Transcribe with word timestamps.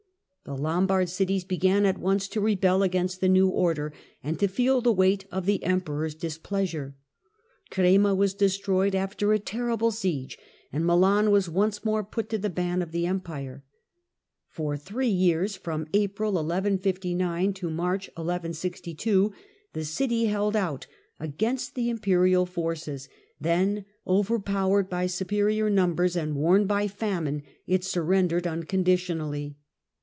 The 0.43 0.57
Lombard 0.57 1.07
cities 1.07 1.45
began 1.45 1.85
at 1.85 1.99
once 1.99 2.27
to 2.29 2.41
rebel 2.41 2.81
against 2.83 3.21
the 3.21 3.29
new 3.29 3.47
order 3.47 3.93
and 4.23 4.37
to 4.39 4.47
feel 4.47 4.81
the 4.81 4.91
weight 4.91 5.23
of 5.31 5.45
the 5.45 5.63
Emperor's 5.63 6.15
displeasure. 6.15 6.95
Crema 7.69 8.15
was 8.15 8.33
destroyed 8.33 8.93
after 8.95 9.31
a 9.31 9.39
terrible 9.39 9.91
siege, 9.91 10.37
and 10.73 10.83
Milan 10.85 11.29
was 11.31 11.47
once 11.47 11.85
more 11.85 12.03
put 12.03 12.27
to 12.29 12.37
the 12.39 12.49
ban 12.49 12.79
Second 12.79 12.89
^^ 12.89 12.91
the 12.91 13.05
Empire. 13.05 13.63
For 14.49 14.75
three 14.75 15.07
years, 15.07 15.55
from 15.55 15.87
April 15.93 16.33
1159 16.33 17.53
to 17.53 17.59
Siege 17.67 17.71
of 17.71 17.77
March 17.77 18.07
1162, 18.07 19.33
the 19.73 19.85
city 19.85 20.25
held 20.25 20.55
out 20.55 20.87
against 21.19 21.75
the 21.75 21.89
imperial 21.89 22.41
1159 22.45 23.85
1162 23.85 23.85
forces, 23.85 23.85
then, 23.85 23.85
overpowered 24.07 24.89
by 24.89 25.05
superior 25.05 25.69
numbers 25.69 26.15
and 26.17 26.35
worn 26.35 26.65
by 26.65 26.87
famine, 26.89 27.43
it 27.67 27.83
surrendered 27.85 28.47
unconditionally. 28.47 29.55